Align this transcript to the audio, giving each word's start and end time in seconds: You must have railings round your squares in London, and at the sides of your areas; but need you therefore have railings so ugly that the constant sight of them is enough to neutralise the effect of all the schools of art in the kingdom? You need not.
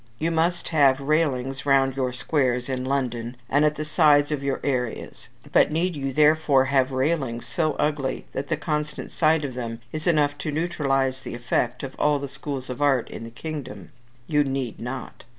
You 0.17 0.31
must 0.31 0.69
have 0.69 0.99
railings 0.99 1.63
round 1.63 1.95
your 1.95 2.11
squares 2.11 2.69
in 2.69 2.83
London, 2.85 3.37
and 3.47 3.63
at 3.63 3.75
the 3.75 3.85
sides 3.85 4.31
of 4.31 4.41
your 4.41 4.59
areas; 4.63 5.29
but 5.51 5.69
need 5.71 5.95
you 5.95 6.11
therefore 6.11 6.65
have 6.65 6.91
railings 6.91 7.45
so 7.45 7.73
ugly 7.73 8.25
that 8.31 8.47
the 8.47 8.57
constant 8.57 9.11
sight 9.11 9.45
of 9.45 9.53
them 9.53 9.79
is 9.91 10.07
enough 10.07 10.39
to 10.39 10.51
neutralise 10.51 11.21
the 11.21 11.35
effect 11.35 11.83
of 11.83 11.93
all 11.99 12.17
the 12.17 12.27
schools 12.27 12.67
of 12.67 12.81
art 12.81 13.11
in 13.11 13.25
the 13.25 13.29
kingdom? 13.29 13.91
You 14.25 14.43
need 14.43 14.79
not. 14.79 15.23